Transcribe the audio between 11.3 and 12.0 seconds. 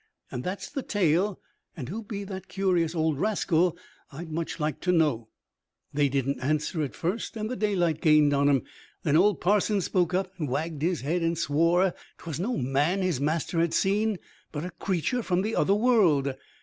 swore that